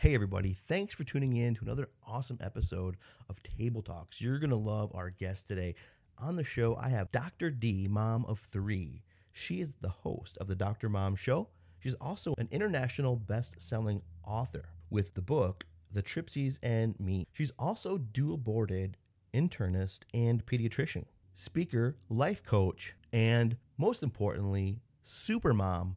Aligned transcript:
Hey, 0.00 0.14
everybody, 0.14 0.54
thanks 0.54 0.94
for 0.94 1.04
tuning 1.04 1.36
in 1.36 1.54
to 1.56 1.62
another 1.62 1.90
awesome 2.06 2.38
episode 2.40 2.96
of 3.28 3.42
Table 3.42 3.82
Talks. 3.82 4.18
You're 4.18 4.38
going 4.38 4.48
to 4.48 4.56
love 4.56 4.90
our 4.94 5.10
guest 5.10 5.46
today. 5.46 5.74
On 6.16 6.36
the 6.36 6.42
show, 6.42 6.74
I 6.76 6.88
have 6.88 7.12
Dr. 7.12 7.50
D, 7.50 7.86
mom 7.86 8.24
of 8.24 8.38
three. 8.38 9.02
She 9.30 9.60
is 9.60 9.74
the 9.82 9.90
host 9.90 10.38
of 10.38 10.46
the 10.46 10.54
Dr. 10.54 10.88
Mom 10.88 11.16
Show. 11.16 11.48
She's 11.80 11.92
also 12.00 12.32
an 12.38 12.48
international 12.50 13.14
best 13.14 13.60
selling 13.60 14.00
author 14.24 14.70
with 14.88 15.12
the 15.12 15.20
book, 15.20 15.66
The 15.92 16.02
Tripsies 16.02 16.58
and 16.62 16.98
Me. 16.98 17.26
She's 17.34 17.52
also 17.58 17.98
dual 17.98 18.38
boarded 18.38 18.96
internist 19.34 20.04
and 20.14 20.46
pediatrician, 20.46 21.04
speaker, 21.34 21.98
life 22.08 22.42
coach, 22.42 22.94
and 23.12 23.58
most 23.76 24.02
importantly, 24.02 24.80
super 25.02 25.52
mom 25.52 25.96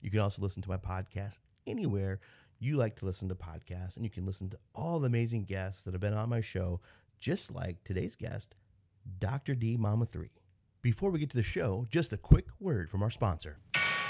You 0.00 0.10
can 0.10 0.20
also 0.20 0.40
listen 0.40 0.62
to 0.62 0.70
my 0.70 0.78
podcast 0.78 1.40
anywhere 1.66 2.20
you 2.60 2.76
like 2.76 2.96
to 2.96 3.06
listen 3.06 3.28
to 3.28 3.34
podcasts, 3.34 3.96
and 3.96 4.04
you 4.04 4.10
can 4.10 4.26
listen 4.26 4.50
to 4.50 4.58
all 4.74 4.98
the 4.98 5.06
amazing 5.06 5.44
guests 5.44 5.84
that 5.84 5.94
have 5.94 6.00
been 6.00 6.14
on 6.14 6.28
my 6.28 6.40
show, 6.40 6.80
just 7.18 7.54
like 7.54 7.84
today's 7.84 8.16
guest, 8.16 8.54
Dr. 9.18 9.54
D 9.54 9.76
Mama 9.76 10.06
3. 10.06 10.30
Before 10.82 11.10
we 11.10 11.18
get 11.18 11.30
to 11.30 11.36
the 11.36 11.42
show, 11.42 11.86
just 11.88 12.12
a 12.12 12.16
quick 12.16 12.46
word 12.58 12.90
from 12.90 13.02
our 13.02 13.10
sponsor. 13.10 13.58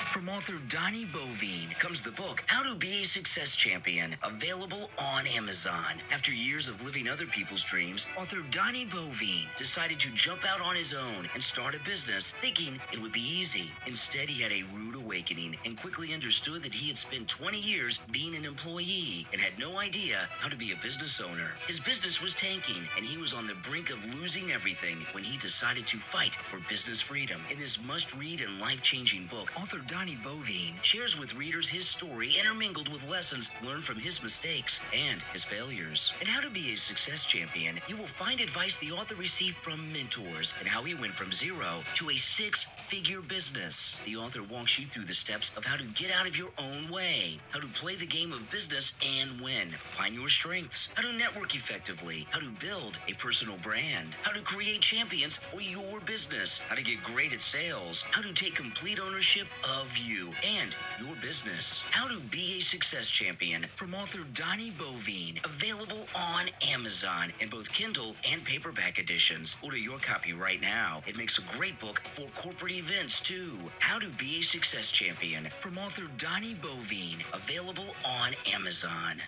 From 0.08 0.30
author 0.30 0.54
Donnie 0.68 1.04
Bovine 1.04 1.68
comes 1.78 2.02
the 2.02 2.10
book 2.10 2.42
How 2.46 2.62
to 2.62 2.74
Be 2.74 3.02
a 3.02 3.04
Success 3.04 3.54
Champion, 3.54 4.16
available 4.24 4.90
on 4.98 5.26
Amazon. 5.26 6.00
After 6.10 6.32
years 6.32 6.66
of 6.66 6.82
living 6.82 7.06
other 7.06 7.26
people's 7.26 7.62
dreams, 7.62 8.06
author 8.18 8.38
Donnie 8.50 8.86
Bovine 8.86 9.46
decided 9.58 10.00
to 10.00 10.10
jump 10.12 10.46
out 10.50 10.62
on 10.62 10.74
his 10.74 10.94
own 10.94 11.28
and 11.34 11.44
start 11.44 11.76
a 11.76 11.80
business, 11.80 12.32
thinking 12.32 12.80
it 12.90 13.02
would 13.02 13.12
be 13.12 13.20
easy. 13.20 13.70
Instead, 13.86 14.30
he 14.30 14.42
had 14.42 14.50
a 14.50 14.64
rude 14.74 14.94
awakening 14.94 15.56
and 15.66 15.76
quickly 15.76 16.14
understood 16.14 16.62
that 16.62 16.74
he 16.74 16.88
had 16.88 16.96
spent 16.96 17.28
20 17.28 17.60
years 17.60 18.00
being 18.10 18.34
an 18.34 18.46
employee 18.46 19.26
and 19.32 19.40
had 19.40 19.58
no 19.58 19.78
idea 19.78 20.26
how 20.40 20.48
to 20.48 20.56
be 20.56 20.72
a 20.72 20.82
business 20.82 21.20
owner. 21.20 21.50
His 21.66 21.80
business 21.80 22.22
was 22.22 22.34
tanking, 22.34 22.88
and 22.96 23.04
he 23.04 23.18
was 23.18 23.34
on 23.34 23.46
the 23.46 23.56
brink 23.68 23.90
of 23.90 24.02
losing 24.18 24.50
everything 24.50 24.96
when 25.12 25.22
he 25.22 25.36
decided 25.36 25.86
to 25.88 25.98
fight 25.98 26.34
for 26.34 26.60
business 26.68 27.00
freedom. 27.00 27.40
In 27.50 27.58
this 27.58 27.84
must 27.84 28.16
read 28.16 28.40
and 28.40 28.58
life 28.58 28.82
changing 28.82 29.26
book, 29.26 29.52
author 29.60 29.78
Donnie 29.86 29.97
Bovine 30.06 30.74
shares 30.80 31.18
with 31.18 31.34
readers 31.34 31.68
his 31.68 31.88
story 31.88 32.32
intermingled 32.38 32.88
with 32.88 33.10
lessons 33.10 33.50
learned 33.66 33.82
from 33.82 33.96
his 33.96 34.22
mistakes 34.22 34.80
and 34.94 35.20
his 35.32 35.42
failures. 35.42 36.12
And 36.20 36.28
how 36.28 36.40
to 36.40 36.50
be 36.50 36.72
a 36.72 36.76
success 36.76 37.26
champion, 37.26 37.80
you 37.88 37.96
will 37.96 38.06
find 38.06 38.40
advice 38.40 38.78
the 38.78 38.92
author 38.92 39.16
received 39.16 39.56
from 39.56 39.92
mentors 39.92 40.54
and 40.60 40.68
how 40.68 40.84
he 40.84 40.94
went 40.94 41.14
from 41.14 41.32
zero 41.32 41.82
to 41.96 42.10
a 42.10 42.14
six 42.16 42.66
figure 42.76 43.20
business. 43.20 44.00
The 44.04 44.16
author 44.16 44.44
walks 44.44 44.78
you 44.78 44.86
through 44.86 45.04
the 45.04 45.14
steps 45.14 45.54
of 45.56 45.64
how 45.64 45.76
to 45.76 45.84
get 45.84 46.12
out 46.12 46.28
of 46.28 46.38
your 46.38 46.50
own 46.58 46.88
way, 46.90 47.38
how 47.50 47.58
to 47.58 47.66
play 47.66 47.96
the 47.96 48.06
game 48.06 48.32
of 48.32 48.48
business 48.52 48.96
and 49.20 49.40
win, 49.40 49.68
find 49.70 50.14
your 50.14 50.28
strengths, 50.28 50.90
how 50.94 51.02
to 51.02 51.18
network 51.18 51.56
effectively, 51.56 52.24
how 52.30 52.38
to 52.38 52.50
build 52.64 53.00
a 53.08 53.14
personal 53.14 53.56
brand, 53.58 54.14
how 54.22 54.30
to 54.30 54.42
create 54.42 54.80
champions 54.80 55.36
for 55.36 55.60
your 55.60 55.98
business, 56.00 56.60
how 56.68 56.76
to 56.76 56.84
get 56.84 57.02
great 57.02 57.32
at 57.32 57.42
sales, 57.42 58.02
how 58.12 58.22
to 58.22 58.32
take 58.32 58.54
complete 58.54 59.00
ownership 59.00 59.48
of 59.64 59.87
you 59.96 60.32
and 60.58 60.74
your 61.00 61.14
business, 61.22 61.82
how 61.90 62.08
to 62.08 62.20
be 62.30 62.58
a 62.58 62.60
success 62.60 63.08
champion 63.08 63.62
from 63.76 63.94
author 63.94 64.26
Donnie 64.34 64.72
Bovine, 64.72 65.38
available 65.44 66.06
on 66.16 66.46
Amazon 66.68 67.32
in 67.38 67.48
both 67.48 67.72
Kindle 67.72 68.16
and 68.30 68.44
paperback 68.44 68.98
editions. 68.98 69.56
Order 69.62 69.78
your 69.78 69.98
copy 69.98 70.32
right 70.32 70.60
now. 70.60 71.02
It 71.06 71.16
makes 71.16 71.38
a 71.38 71.56
great 71.56 71.78
book 71.78 72.00
for 72.00 72.28
corporate 72.34 72.72
events 72.72 73.20
too. 73.20 73.56
How 73.78 73.98
to 74.00 74.08
be 74.10 74.40
a 74.40 74.42
success 74.42 74.90
champion 74.90 75.44
from 75.44 75.78
author 75.78 76.10
Donnie 76.18 76.56
Bovine, 76.56 77.22
available 77.32 77.94
on 78.04 78.32
Amazon. 78.52 79.22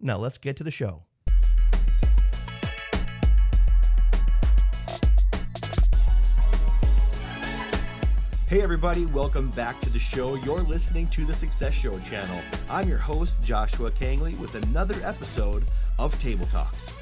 Now, 0.00 0.16
let's 0.16 0.38
get 0.38 0.56
to 0.56 0.64
the 0.64 0.70
show. 0.70 1.04
Hey, 8.48 8.62
everybody, 8.62 9.04
welcome 9.04 9.50
back 9.50 9.78
to 9.82 9.90
the 9.90 9.98
show. 9.98 10.36
You're 10.36 10.62
listening 10.62 11.06
to 11.08 11.26
the 11.26 11.34
Success 11.34 11.74
Show 11.74 11.98
channel. 11.98 12.40
I'm 12.70 12.88
your 12.88 12.96
host, 12.96 13.36
Joshua 13.42 13.90
Kangley, 13.90 14.38
with 14.38 14.54
another 14.54 14.94
episode 15.04 15.66
of 15.98 16.18
Table 16.18 16.46
Talks. 16.46 16.94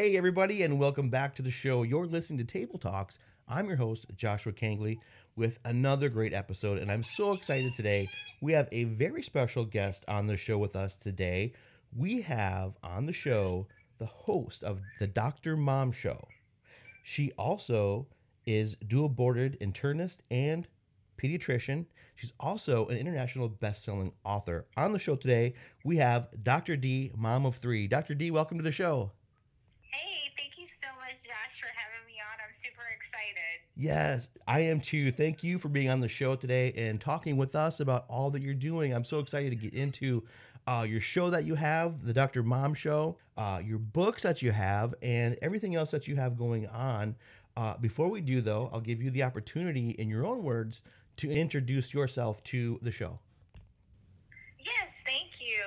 Hey, 0.00 0.16
everybody, 0.16 0.62
and 0.62 0.78
welcome 0.78 1.10
back 1.10 1.34
to 1.34 1.42
the 1.42 1.50
show. 1.50 1.82
You're 1.82 2.06
listening 2.06 2.38
to 2.38 2.44
Table 2.44 2.78
Talks. 2.78 3.18
I'm 3.46 3.66
your 3.66 3.76
host, 3.76 4.06
Joshua 4.16 4.50
Kangley, 4.50 4.96
with 5.36 5.58
another 5.66 6.08
great 6.08 6.32
episode, 6.32 6.78
and 6.78 6.90
I'm 6.90 7.02
so 7.02 7.34
excited 7.34 7.74
today. 7.74 8.08
We 8.40 8.54
have 8.54 8.66
a 8.72 8.84
very 8.84 9.22
special 9.22 9.66
guest 9.66 10.06
on 10.08 10.26
the 10.26 10.38
show 10.38 10.56
with 10.56 10.74
us 10.74 10.96
today. 10.96 11.52
We 11.94 12.22
have 12.22 12.78
on 12.82 13.04
the 13.04 13.12
show 13.12 13.66
the 13.98 14.06
host 14.06 14.62
of 14.62 14.80
the 15.00 15.06
Dr. 15.06 15.54
Mom 15.54 15.92
Show. 15.92 16.28
She 17.02 17.32
also 17.32 18.06
is 18.46 18.76
dual 18.76 19.10
boarded 19.10 19.60
internist 19.60 20.20
and 20.30 20.66
pediatrician. 21.18 21.84
She's 22.14 22.32
also 22.40 22.86
an 22.86 22.96
international 22.96 23.50
best-selling 23.50 24.14
author. 24.24 24.64
On 24.78 24.94
the 24.94 24.98
show 24.98 25.16
today, 25.16 25.52
we 25.84 25.98
have 25.98 26.28
Dr. 26.42 26.78
D, 26.78 27.12
mom 27.14 27.44
of 27.44 27.56
three. 27.56 27.86
Dr. 27.86 28.14
D, 28.14 28.30
welcome 28.30 28.56
to 28.56 28.64
the 28.64 28.72
show. 28.72 29.12
Hey, 29.90 30.30
thank 30.38 30.54
you 30.54 30.70
so 30.70 30.86
much, 31.02 31.18
Josh, 31.26 31.58
for 31.58 31.66
having 31.74 32.06
me 32.06 32.22
on. 32.22 32.38
I'm 32.38 32.54
super 32.54 32.86
excited. 32.94 33.66
Yes, 33.80 34.28
I 34.46 34.60
am 34.60 34.82
too. 34.82 35.10
Thank 35.10 35.42
you 35.42 35.58
for 35.58 35.70
being 35.70 35.88
on 35.88 36.00
the 36.00 36.08
show 36.08 36.36
today 36.36 36.74
and 36.76 37.00
talking 37.00 37.38
with 37.38 37.54
us 37.54 37.80
about 37.80 38.04
all 38.10 38.30
that 38.32 38.42
you're 38.42 38.52
doing. 38.52 38.92
I'm 38.92 39.06
so 39.06 39.20
excited 39.20 39.48
to 39.48 39.56
get 39.56 39.72
into 39.72 40.22
uh, 40.66 40.84
your 40.86 41.00
show 41.00 41.30
that 41.30 41.44
you 41.44 41.54
have, 41.54 42.04
the 42.04 42.12
Dr. 42.12 42.42
Mom 42.42 42.74
Show, 42.74 43.16
uh, 43.38 43.62
your 43.64 43.78
books 43.78 44.22
that 44.24 44.42
you 44.42 44.52
have, 44.52 44.94
and 45.00 45.38
everything 45.40 45.76
else 45.76 45.92
that 45.92 46.06
you 46.06 46.14
have 46.16 46.36
going 46.36 46.66
on. 46.66 47.16
Uh, 47.56 47.78
before 47.78 48.08
we 48.08 48.20
do, 48.20 48.42
though, 48.42 48.68
I'll 48.70 48.82
give 48.82 49.02
you 49.02 49.10
the 49.10 49.22
opportunity, 49.22 49.92
in 49.92 50.10
your 50.10 50.26
own 50.26 50.42
words, 50.42 50.82
to 51.16 51.30
introduce 51.30 51.94
yourself 51.94 52.44
to 52.44 52.78
the 52.82 52.90
show. 52.90 53.18
Yes, 54.58 55.00
thank 55.06 55.40
you. 55.40 55.64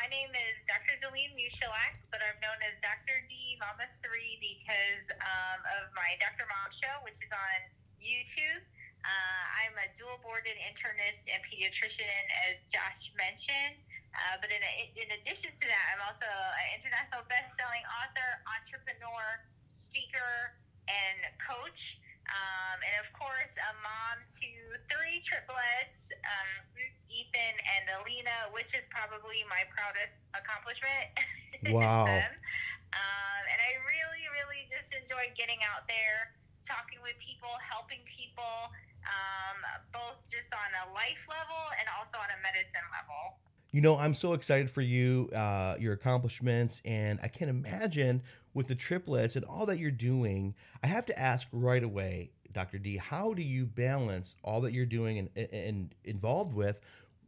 My 0.00 0.08
name 0.08 0.32
is 0.32 0.56
Dr. 0.64 0.96
Delene 0.96 1.36
Musielak, 1.36 2.00
but 2.08 2.24
I'm 2.24 2.40
known 2.40 2.56
as 2.64 2.72
Dr. 2.80 3.20
D 3.28 3.60
Mama 3.60 3.84
3 4.00 4.08
because 4.40 5.12
um, 5.20 5.60
of 5.76 5.92
my 5.92 6.16
Dr. 6.16 6.48
Mom 6.48 6.72
show, 6.72 7.04
which 7.04 7.20
is 7.20 7.28
on 7.28 7.60
YouTube. 8.00 8.64
Uh, 9.04 9.44
I'm 9.60 9.76
a 9.76 9.92
dual 9.92 10.16
boarded 10.24 10.56
internist 10.56 11.28
and 11.28 11.44
pediatrician, 11.44 12.16
as 12.48 12.64
Josh 12.72 13.12
mentioned. 13.12 13.76
Uh, 14.16 14.40
but 14.40 14.48
in, 14.48 14.64
in 14.96 15.20
addition 15.20 15.52
to 15.52 15.64
that, 15.68 15.84
I'm 15.92 16.00
also 16.00 16.24
an 16.24 16.80
international 16.80 17.20
best-selling 17.28 17.84
author, 18.00 18.40
entrepreneur, 18.56 19.44
speaker, 19.68 20.56
and 20.88 21.28
coach. 21.44 22.00
Um, 22.28 22.78
and 22.84 22.94
of 23.00 23.08
course, 23.16 23.52
a 23.56 23.72
mom 23.80 24.22
to 24.40 24.50
three 24.92 25.22
triplets, 25.24 26.12
um, 26.22 26.64
Luke, 26.76 26.96
Ethan, 27.10 27.56
and 27.58 27.84
Alina, 28.00 28.52
which 28.54 28.76
is 28.76 28.86
probably 28.92 29.42
my 29.48 29.66
proudest 29.72 30.28
accomplishment. 30.36 31.10
Wow. 31.60 32.08
um, 32.08 33.42
and 33.52 33.60
I 33.60 33.76
really, 33.84 34.24
really 34.32 34.64
just 34.72 34.88
enjoy 34.96 35.28
getting 35.36 35.60
out 35.60 35.84
there, 35.92 36.32
talking 36.64 36.96
with 37.04 37.20
people, 37.20 37.52
helping 37.60 38.00
people, 38.08 38.72
um, 39.04 39.60
both 39.92 40.24
just 40.32 40.48
on 40.56 40.70
a 40.72 40.96
life 40.96 41.20
level 41.28 41.62
and 41.76 41.84
also 42.00 42.16
on 42.16 42.32
a 42.32 42.38
medicine 42.40 42.86
level. 42.88 43.36
You 43.72 43.80
know, 43.80 43.96
I'm 43.96 44.14
so 44.14 44.32
excited 44.32 44.68
for 44.68 44.80
you, 44.80 45.30
uh, 45.34 45.76
your 45.78 45.92
accomplishments, 45.92 46.82
and 46.84 47.20
I 47.22 47.28
can't 47.28 47.50
imagine 47.50 48.22
with 48.52 48.66
the 48.66 48.74
triplets 48.74 49.36
and 49.36 49.44
all 49.44 49.66
that 49.66 49.78
you're 49.78 49.92
doing. 49.92 50.56
I 50.82 50.88
have 50.88 51.06
to 51.06 51.16
ask 51.18 51.46
right 51.52 51.82
away, 51.82 52.32
Dr. 52.52 52.78
D, 52.78 52.96
how 52.96 53.32
do 53.32 53.42
you 53.42 53.66
balance 53.66 54.34
all 54.42 54.60
that 54.62 54.72
you're 54.72 54.86
doing 54.86 55.18
and, 55.18 55.52
and 55.52 55.94
involved 56.04 56.52
with 56.52 56.80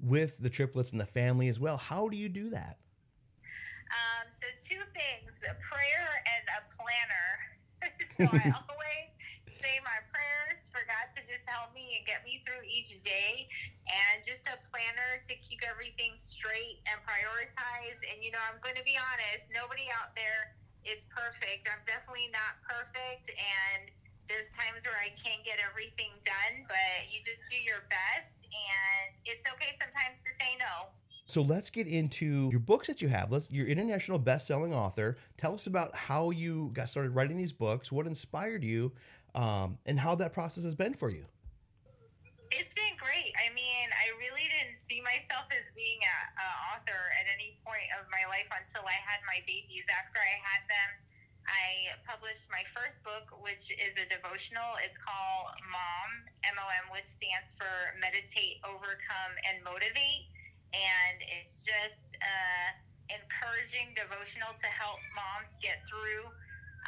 with 0.02 0.36
the 0.38 0.50
triplets 0.50 0.90
and 0.90 1.00
the 1.00 1.06
family 1.06 1.46
as 1.46 1.60
well? 1.60 1.76
How 1.76 2.08
do 2.08 2.16
you 2.16 2.28
do 2.28 2.50
that? 2.50 2.78
Um, 3.92 4.26
so 4.34 4.46
two 4.58 4.82
things: 4.94 5.30
a 5.48 5.54
prayer 5.62 6.08
and 6.26 6.44
a 6.58 6.60
planner. 6.74 7.30
so 8.16 8.24
I 8.24 8.50
always 8.66 9.12
say 9.62 9.78
my 9.86 10.02
prayers 10.10 10.66
for 10.74 10.82
God 10.90 11.06
to 11.14 11.22
just 11.30 11.46
help 11.46 11.70
me 11.70 11.94
and 11.98 12.02
get 12.02 12.26
me 12.26 12.42
through 12.42 12.66
each 12.66 12.90
day, 13.06 13.46
and 13.92 14.24
just 14.24 14.48
a 14.48 14.56
planner 14.72 15.20
to 15.28 15.32
keep 15.44 15.60
everything 15.60 16.16
straight 16.16 16.80
and 16.88 16.96
prioritized. 17.04 18.00
And 18.08 18.24
you 18.24 18.32
know, 18.32 18.40
I'm 18.40 18.56
going 18.64 18.76
to 18.76 18.86
be 18.88 18.96
honest: 18.96 19.52
nobody 19.52 19.92
out 19.92 20.16
there 20.16 20.56
is 20.88 21.04
perfect. 21.12 21.68
I'm 21.68 21.84
definitely 21.84 22.32
not 22.32 22.58
perfect, 22.64 23.30
and 23.32 23.92
there's 24.26 24.42
there's 24.42 24.58
times 24.58 24.82
where 24.82 24.98
I 24.98 25.14
can't 25.14 25.44
get 25.44 25.62
everything 25.62 26.10
done, 26.26 26.66
but 26.66 27.06
you 27.06 27.22
just 27.22 27.46
do 27.46 27.56
your 27.56 27.86
best, 27.86 28.50
and 28.50 29.14
it's 29.24 29.46
okay 29.54 29.70
sometimes 29.78 30.18
to 30.26 30.30
say 30.34 30.58
no. 30.58 30.90
So 31.26 31.42
let's 31.42 31.70
get 31.70 31.86
into 31.86 32.50
your 32.50 32.60
books 32.60 32.88
that 32.88 33.00
you 33.00 33.08
have. 33.08 33.30
Let's 33.30 33.50
you're 33.50 33.66
international 33.66 34.18
best-selling 34.18 34.74
author. 34.74 35.16
Tell 35.38 35.54
us 35.54 35.66
about 35.66 35.94
how 35.94 36.30
you 36.30 36.70
got 36.74 36.90
started 36.90 37.14
writing 37.14 37.36
these 37.36 37.52
books, 37.52 37.92
what 37.92 38.06
inspired 38.06 38.64
you, 38.64 38.92
um, 39.34 39.78
and 39.86 40.00
how 40.00 40.16
that 40.16 40.32
process 40.32 40.64
has 40.64 40.74
been 40.74 40.94
for 40.94 41.08
you. 41.08 41.24
It's 42.50 42.74
been 42.74 42.98
great. 42.98 43.32
I 43.38 43.48
mean, 43.54 43.88
I 43.94 44.12
really 44.18 44.44
didn't 44.50 44.76
see 44.76 45.00
myself 45.00 45.48
as 45.54 45.70
being 45.72 46.02
an 46.02 46.50
author 46.74 47.00
at 47.16 47.24
any 47.30 47.56
point 47.64 47.88
of 47.96 48.04
my 48.10 48.21
life 48.32 48.48
until 48.48 48.88
I 48.88 48.96
had 49.04 49.20
my 49.28 49.44
babies. 49.44 49.84
After 49.92 50.16
I 50.16 50.34
had 50.40 50.64
them, 50.64 50.90
I 51.44 51.92
published 52.08 52.48
my 52.48 52.64
first 52.72 53.04
book, 53.04 53.28
which 53.44 53.68
is 53.68 53.92
a 54.00 54.08
devotional. 54.08 54.80
It's 54.80 54.96
called 54.96 55.52
Mom, 55.68 56.10
M 56.48 56.56
O 56.56 56.66
M, 56.86 56.88
which 56.96 57.04
stands 57.04 57.52
for 57.52 57.68
Meditate, 58.00 58.64
Overcome, 58.64 59.34
and 59.44 59.60
Motivate. 59.60 60.32
And 60.72 61.20
it's 61.36 61.60
just 61.60 62.16
uh, 62.24 62.68
encouraging 63.12 63.92
devotional 63.92 64.56
to 64.56 64.68
help 64.72 64.96
moms 65.12 65.52
get 65.60 65.84
through 65.84 66.32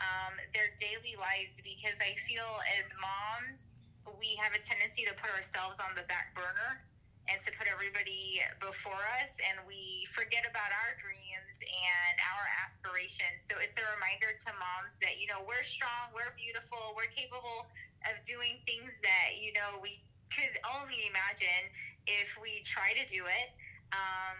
um, 0.00 0.40
their 0.56 0.72
daily 0.80 1.20
lives 1.20 1.60
because 1.60 2.00
I 2.00 2.16
feel 2.24 2.48
as 2.80 2.88
moms, 2.96 3.68
we 4.16 4.38
have 4.40 4.56
a 4.56 4.62
tendency 4.64 5.04
to 5.04 5.12
put 5.20 5.28
ourselves 5.36 5.76
on 5.76 5.92
the 5.92 6.06
back 6.08 6.32
burner 6.32 6.88
and 7.28 7.40
to 7.40 7.50
put 7.56 7.64
everybody 7.64 8.40
before 8.60 9.00
us 9.24 9.32
and 9.40 9.56
we 9.64 10.04
forget 10.12 10.44
about 10.44 10.68
our 10.72 10.92
dreams 11.00 11.56
and 11.64 12.16
our 12.20 12.44
aspirations 12.64 13.44
so 13.48 13.56
it's 13.60 13.76
a 13.80 13.86
reminder 13.96 14.32
to 14.36 14.50
moms 14.60 14.96
that 15.00 15.16
you 15.16 15.24
know 15.24 15.40
we're 15.48 15.64
strong 15.64 16.12
we're 16.12 16.32
beautiful 16.36 16.92
we're 16.92 17.10
capable 17.12 17.64
of 18.04 18.14
doing 18.28 18.60
things 18.68 18.92
that 19.00 19.40
you 19.40 19.56
know 19.56 19.80
we 19.80 20.04
could 20.28 20.52
only 20.76 21.08
imagine 21.08 21.64
if 22.04 22.36
we 22.36 22.60
try 22.66 22.92
to 22.92 23.04
do 23.08 23.24
it 23.24 23.48
um, 23.94 24.38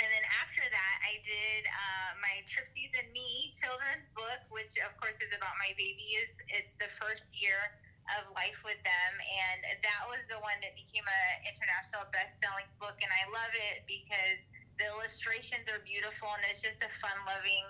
and 0.00 0.08
then 0.08 0.24
after 0.32 0.64
that, 0.64 0.96
I 1.04 1.20
did 1.20 1.68
uh, 1.68 2.10
my 2.24 2.40
Tripsies 2.48 2.88
and 2.96 3.12
Me 3.12 3.52
children's 3.52 4.08
book, 4.16 4.40
which 4.48 4.72
of 4.80 4.96
course 4.96 5.20
is 5.20 5.28
about 5.36 5.60
my 5.60 5.76
babies. 5.76 6.40
It's 6.48 6.80
the 6.80 6.88
first 6.88 7.36
year 7.36 7.76
of 8.18 8.32
life 8.34 8.62
with 8.66 8.80
them, 8.82 9.12
and 9.20 9.82
that 9.84 10.02
was 10.10 10.24
the 10.26 10.38
one 10.42 10.58
that 10.64 10.74
became 10.74 11.06
an 11.06 11.46
international 11.46 12.08
best-selling 12.10 12.66
book. 12.82 12.98
And 12.98 13.10
I 13.10 13.28
love 13.30 13.52
it 13.54 13.86
because 13.86 14.50
the 14.80 14.90
illustrations 14.90 15.68
are 15.70 15.82
beautiful, 15.86 16.32
and 16.34 16.42
it's 16.48 16.64
just 16.64 16.82
a 16.82 16.90
fun-loving 16.90 17.66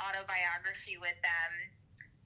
autobiography 0.00 0.96
with 0.96 1.18
them. 1.20 1.52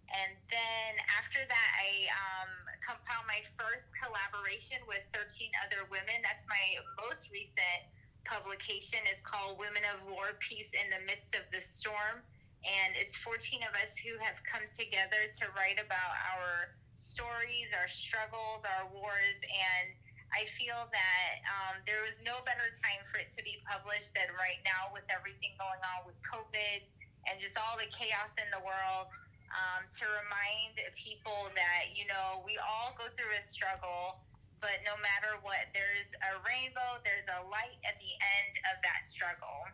And 0.07 0.39
then 0.49 0.91
after 1.19 1.43
that, 1.43 1.71
I 1.75 2.07
um, 2.15 2.53
compiled 2.79 3.27
my 3.27 3.43
first 3.59 3.91
collaboration 3.99 4.79
with 4.87 5.03
13 5.11 5.51
other 5.67 5.83
women. 5.91 6.23
That's 6.23 6.47
my 6.47 6.79
most 7.03 7.35
recent 7.35 7.91
publication. 8.23 9.03
It's 9.11 9.23
called 9.23 9.59
Women 9.59 9.83
of 9.87 10.07
War 10.07 10.39
Peace 10.39 10.71
in 10.75 10.87
the 10.95 11.03
Midst 11.07 11.35
of 11.35 11.43
the 11.51 11.59
Storm. 11.59 12.23
And 12.63 12.95
it's 12.99 13.15
14 13.19 13.63
of 13.67 13.75
us 13.79 13.95
who 13.99 14.19
have 14.23 14.39
come 14.47 14.67
together 14.75 15.27
to 15.43 15.45
write 15.55 15.79
about 15.79 16.15
our 16.35 16.75
stories, 16.97 17.71
our 17.77 17.87
struggles, 17.87 18.65
our 18.65 18.89
wars. 18.91 19.37
And 19.45 19.95
I 20.35 20.49
feel 20.59 20.89
that 20.91 21.33
um, 21.47 21.85
there 21.87 22.03
was 22.03 22.19
no 22.25 22.43
better 22.43 22.73
time 22.75 23.07
for 23.07 23.23
it 23.23 23.31
to 23.39 23.45
be 23.47 23.63
published 23.63 24.17
than 24.17 24.33
right 24.35 24.59
now 24.67 24.91
with 24.91 25.07
everything 25.13 25.55
going 25.61 25.81
on 25.85 26.09
with 26.09 26.19
COVID 26.27 26.83
and 27.31 27.39
just 27.39 27.55
all 27.55 27.79
the 27.79 27.87
chaos 27.95 28.35
in 28.41 28.49
the 28.51 28.61
world. 28.65 29.13
Um, 29.47 29.87
to 30.03 30.05
remind 30.05 30.75
people 30.99 31.49
that, 31.55 31.95
you 31.95 32.05
know, 32.05 32.43
we 32.45 32.59
all 32.59 32.93
go 32.99 33.07
through 33.15 33.31
a 33.39 33.41
struggle, 33.41 34.21
but 34.61 34.83
no 34.83 34.99
matter 35.01 35.39
what, 35.41 35.71
there's 35.71 36.11
a 36.19 36.43
rainbow, 36.43 37.01
there's 37.07 37.31
a 37.31 37.47
light 37.47 37.79
at 37.87 37.97
the 38.03 38.13
end 38.21 38.53
of 38.75 38.83
that 38.83 39.07
struggle. 39.07 39.71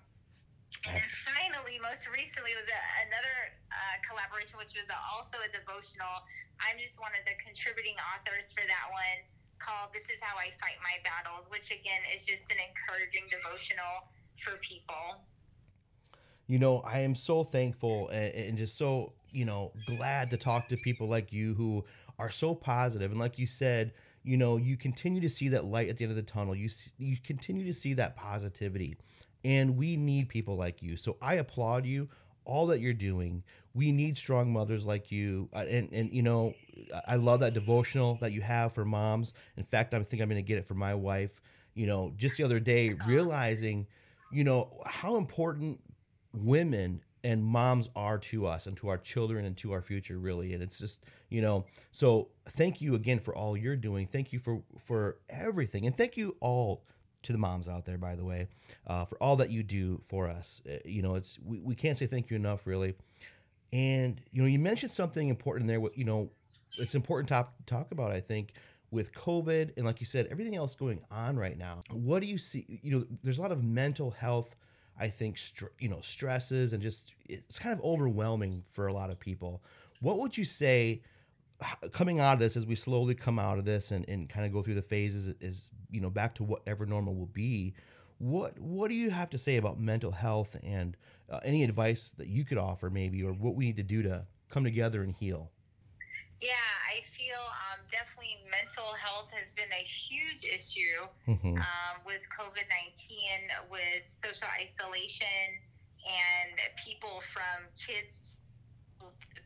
And 0.83 0.99
then 0.99 1.11
finally, 1.23 1.79
most 1.79 2.11
recently, 2.11 2.51
was 2.59 2.67
a, 2.67 2.81
another 3.07 3.37
uh, 3.71 4.03
collaboration, 4.03 4.59
which 4.59 4.75
was 4.75 4.91
also 4.91 5.39
a 5.39 5.51
devotional. 5.55 6.27
I'm 6.59 6.75
just 6.75 6.99
one 6.99 7.15
of 7.15 7.23
the 7.23 7.39
contributing 7.39 7.95
authors 8.03 8.51
for 8.51 8.67
that 8.67 8.91
one 8.91 9.19
called 9.63 9.95
This 9.95 10.11
Is 10.11 10.19
How 10.19 10.35
I 10.35 10.51
Fight 10.59 10.83
My 10.83 10.99
Battles, 11.07 11.47
which 11.55 11.71
again 11.71 12.03
is 12.11 12.27
just 12.27 12.51
an 12.51 12.59
encouraging 12.59 13.31
devotional 13.31 14.11
for 14.43 14.59
people. 14.59 15.23
You 16.51 16.59
know, 16.59 16.83
I 16.83 17.01
am 17.07 17.15
so 17.15 17.45
thankful 17.45 18.09
and, 18.11 18.35
and 18.35 18.59
just 18.59 18.77
so, 18.77 19.15
you 19.31 19.45
know, 19.45 19.71
glad 19.87 20.31
to 20.31 20.37
talk 20.37 20.69
to 20.69 20.77
people 20.77 21.07
like 21.07 21.33
you 21.33 21.55
who 21.55 21.85
are 22.19 22.31
so 22.31 22.55
positive. 22.55 23.11
And 23.11 23.21
like 23.21 23.39
you 23.39 23.47
said, 23.47 23.93
you 24.25 24.37
know, 24.37 24.57
you 24.57 24.77
continue 24.77 25.21
to 25.21 25.31
see 25.31 25.49
that 25.51 25.65
light 25.65 25.89
at 25.89 25.97
the 25.97 26.05
end 26.05 26.11
of 26.11 26.17
the 26.17 26.23
tunnel. 26.23 26.55
You 26.55 26.69
see, 26.69 26.91
you 26.99 27.17
continue 27.23 27.65
to 27.67 27.73
see 27.73 27.95
that 27.95 28.17
positivity. 28.17 28.97
And 29.45 29.77
we 29.77 29.97
need 29.97 30.29
people 30.29 30.57
like 30.57 30.83
you. 30.83 30.97
So 30.97 31.17
I 31.21 31.35
applaud 31.35 31.85
you 31.85 32.09
all 32.45 32.67
that 32.69 32.81
you're 32.81 32.93
doing. 32.93 33.43
We 33.75 33.93
need 33.93 34.17
strong 34.17 34.53
mothers 34.53 34.85
like 34.85 35.11
you. 35.11 35.49
Uh, 35.53 35.65
and 35.69 35.89
and 35.93 36.13
you 36.13 36.23
know, 36.23 36.55
I 37.07 37.17
love 37.17 37.41
that 37.41 37.55
devotional 37.55 38.17
that 38.21 38.33
you 38.33 38.41
have 38.41 38.73
for 38.73 38.85
moms. 38.85 39.35
In 39.57 39.65
fact, 39.65 39.95
I 39.95 40.03
think 40.03 40.23
I'm 40.23 40.29
going 40.29 40.43
to 40.43 40.47
get 40.47 40.59
it 40.59 40.67
for 40.67 40.75
my 40.75 40.95
wife. 40.95 41.41
You 41.75 41.87
know, 41.87 42.13
just 42.17 42.37
the 42.37 42.45
other 42.45 42.61
day 42.61 42.95
realizing, 43.07 43.87
you 44.31 44.45
know, 44.45 44.83
how 44.87 45.17
important 45.17 45.81
women 46.35 47.03
and 47.25 47.45
moms 47.45 47.89
are 47.95 48.19
to 48.19 48.47
us 48.47 48.67
and 48.67 48.77
to 48.77 48.89
our 48.89 48.99
children 48.99 49.45
and 49.45 49.57
to 49.57 49.73
our 49.73 49.81
future 49.81 50.19
really 50.19 50.55
and 50.55 50.63
it's 50.63 50.79
just 50.79 51.05
you 51.29 51.41
know 51.41 51.65
so 51.91 52.29
thank 52.51 52.81
you 52.81 52.95
again 52.95 53.21
for 53.21 53.35
all 53.35 53.57
you're 53.57 53.77
doing 53.77 54.07
thank 54.07 54.33
you 54.33 54.39
for 54.39 54.63
for 54.79 55.19
everything 55.31 55.87
and 55.87 55.97
thank 55.97 56.17
you 56.17 56.37
all 56.41 56.83
to 57.23 57.33
the 57.33 57.39
moms 57.39 57.69
out 57.69 57.85
there 57.85 57.99
by 57.99 58.15
the 58.15 58.25
way 58.25 58.49
uh, 58.87 59.05
for 59.05 59.17
all 59.23 59.37
that 59.37 59.51
you 59.51 59.63
do 59.63 60.03
for 60.09 60.29
us. 60.29 60.63
Uh, 60.69 60.77
you 60.85 61.03
know 61.03 61.15
it's 61.15 61.39
we, 61.45 61.61
we 61.61 61.75
can't 61.75 61.97
say 61.97 62.07
thank 62.07 62.31
you 62.31 62.37
enough 62.37 62.67
really. 62.67 62.95
And 63.73 64.21
you 64.33 64.43
know 64.43 64.49
you 64.49 64.59
mentioned 64.59 64.93
something 64.93 65.29
important 65.29 65.69
there 65.69 65.81
What 65.81 65.97
you 65.97 66.05
know 66.05 66.31
it's 66.79 66.95
important 66.95 67.29
to 67.29 67.47
talk 67.67 67.93
about 67.93 68.11
i 68.11 68.19
think 68.19 68.55
with 68.91 69.13
covid 69.13 69.73
and 69.77 69.85
like 69.85 70.01
you 70.01 70.07
said 70.07 70.27
everything 70.31 70.57
else 70.57 70.75
going 70.75 71.01
on 71.11 71.37
right 71.37 71.59
now. 71.59 71.81
What 71.91 72.21
do 72.21 72.27
you 72.27 72.39
see 72.39 72.81
you 72.83 72.99
know 72.99 73.07
there's 73.23 73.39
a 73.39 73.43
lot 73.43 73.53
of 73.53 73.63
mental 73.63 74.11
health 74.11 74.55
I 74.99 75.09
think 75.09 75.39
you 75.79 75.89
know 75.89 76.01
stresses 76.01 76.73
and 76.73 76.83
just 76.83 77.13
it's 77.29 77.59
kind 77.59 77.73
of 77.77 77.85
overwhelming 77.85 78.65
for 78.69 78.87
a 78.87 78.93
lot 78.93 79.11
of 79.11 79.19
people. 79.19 79.63
What 80.01 80.19
would 80.19 80.37
you 80.37 80.45
say 80.45 81.03
coming 81.93 82.21
out 82.21 82.35
of 82.35 82.39
this 82.39 82.57
as 82.57 82.67
we 82.67 82.75
slowly 82.75 83.15
come 83.15 83.39
out 83.39 83.59
of 83.59 83.65
this 83.65 83.91
and, 83.91 84.09
and 84.09 84.29
kind 84.29 84.47
of 84.47 84.53
go 84.53 84.63
through 84.63 84.75
the 84.75 84.83
phases 84.83 85.35
is 85.41 85.71
you 85.91 86.01
know 86.01 86.11
back 86.11 86.35
to 86.37 86.45
whatever 86.45 86.87
normal 86.87 87.15
will 87.15 87.27
be? 87.27 87.75
What 88.19 88.59
what 88.59 88.89
do 88.89 88.95
you 88.95 89.11
have 89.11 89.31
to 89.31 89.39
say 89.39 89.57
about 89.57 89.81
mental 89.81 90.13
health 90.13 90.57
and 90.63 90.97
uh, 91.31 91.41
any 91.45 91.65
advice 91.65 92.11
that 92.19 92.29
you 92.29 92.45
could 92.45 92.59
offer 92.59 92.91
maybe 92.91 93.23
or 93.23 93.33
what 93.33 93.55
we 93.55 93.67
need 93.67 93.77
to 93.77 93.83
do 93.83 94.03
to 94.03 94.27
come 94.49 94.65
together 94.65 95.03
and 95.03 95.15
heal? 95.15 95.51
Yeah, 96.41 96.75
I 96.91 97.07
feel 97.15 97.39
um, 97.39 97.79
definitely 97.91 98.43
mental 98.51 98.99
health 98.99 99.31
has 99.31 99.53
been 99.53 99.71
a 99.71 99.85
huge 99.87 100.43
issue 100.43 101.07
mm-hmm. 101.29 101.55
um, 101.55 101.95
with 102.05 102.23
COVID 102.35 102.67
19, 102.67 103.71
with 103.71 104.03
social 104.07 104.49
isolation, 104.61 105.63
and 106.03 106.59
people 106.85 107.23
from 107.23 107.71
kids 107.79 108.42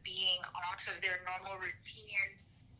being 0.05 0.41
off 0.55 0.83
of 0.89 1.01
their 1.03 1.21
normal 1.27 1.59
routine, 1.59 2.31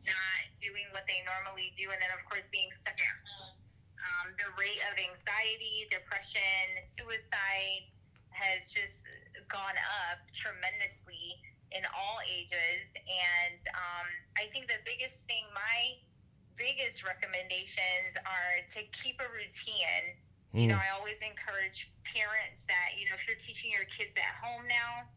not 0.05 0.41
doing 0.59 0.87
what 0.95 1.03
they 1.05 1.21
normally 1.27 1.75
do, 1.75 1.91
and 1.91 1.99
then, 1.99 2.11
of 2.15 2.23
course, 2.25 2.47
being 2.49 2.71
stuck 2.71 2.95
at 2.95 3.15
home. 3.27 3.57
Um, 3.97 4.27
the 4.39 4.49
rate 4.55 4.79
of 4.87 4.95
anxiety, 4.95 5.89
depression, 5.91 6.79
suicide 6.85 7.91
has 8.31 8.69
just 8.69 9.03
gone 9.49 9.75
up 10.07 10.21
tremendously 10.31 11.41
in 11.73 11.83
all 11.91 12.23
ages. 12.23 12.87
And 12.95 13.59
um, 13.75 14.07
I 14.39 14.47
think 14.53 14.71
the 14.71 14.79
biggest 14.87 15.27
thing, 15.27 15.43
my 15.51 15.99
biggest 16.55 17.03
recommendations 17.03 18.15
are 18.23 18.63
to 18.77 18.81
keep 18.95 19.19
a 19.19 19.29
routine. 19.33 20.15
Mm. 20.55 20.57
You 20.63 20.67
know, 20.71 20.79
I 20.79 20.95
always 20.95 21.19
encourage 21.19 21.91
parents 22.07 22.63
that, 22.71 22.95
you 22.95 23.09
know, 23.09 23.17
if 23.19 23.27
you're 23.27 23.39
teaching 23.39 23.73
your 23.73 23.85
kids 23.91 24.15
at 24.15 24.39
home 24.39 24.63
now, 24.69 25.09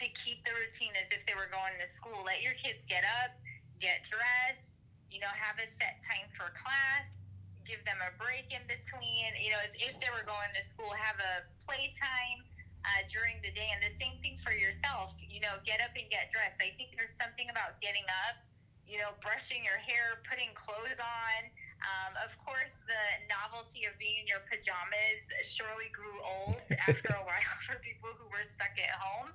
to 0.00 0.06
keep 0.12 0.44
the 0.44 0.52
routine 0.52 0.92
as 1.00 1.08
if 1.08 1.24
they 1.24 1.32
were 1.32 1.48
going 1.48 1.72
to 1.80 1.88
school. 1.96 2.20
Let 2.24 2.44
your 2.44 2.56
kids 2.56 2.84
get 2.84 3.04
up, 3.24 3.32
get 3.80 4.04
dressed, 4.04 4.84
you 5.08 5.20
know, 5.20 5.32
have 5.32 5.56
a 5.56 5.66
set 5.66 6.02
time 6.04 6.28
for 6.36 6.52
class, 6.52 7.16
give 7.64 7.80
them 7.88 7.98
a 8.04 8.12
break 8.20 8.52
in 8.52 8.64
between. 8.68 9.32
You 9.40 9.56
know, 9.56 9.62
as 9.64 9.72
if 9.80 9.96
they 9.98 10.10
were 10.12 10.26
going 10.28 10.52
to 10.52 10.62
school, 10.68 10.92
have 10.92 11.16
a 11.16 11.48
playtime 11.64 12.44
uh, 12.84 13.08
during 13.08 13.40
the 13.40 13.52
day. 13.56 13.72
And 13.72 13.80
the 13.80 13.94
same 13.96 14.20
thing 14.20 14.36
for 14.40 14.52
yourself. 14.52 15.16
You 15.18 15.40
know, 15.40 15.56
get 15.64 15.80
up 15.80 15.96
and 15.96 16.06
get 16.12 16.28
dressed. 16.28 16.60
I 16.60 16.76
think 16.76 16.92
there's 16.94 17.16
something 17.16 17.48
about 17.48 17.80
getting 17.80 18.06
up, 18.28 18.36
you 18.84 19.00
know, 19.00 19.16
brushing 19.24 19.64
your 19.64 19.80
hair, 19.80 20.20
putting 20.28 20.52
clothes 20.52 21.00
on. 21.00 21.50
Um, 21.84 22.16
of 22.24 22.32
course, 22.40 22.80
the 22.88 23.04
novelty 23.28 23.84
of 23.84 23.94
being 24.00 24.24
in 24.24 24.26
your 24.26 24.42
pajamas 24.48 25.22
surely 25.44 25.92
grew 25.92 26.16
old 26.24 26.62
after 26.88 27.12
a 27.12 27.22
while 27.22 27.56
for 27.66 27.76
people 27.84 28.10
who 28.16 28.26
were 28.32 28.44
stuck 28.44 28.74
at 28.80 28.96
home. 28.96 29.30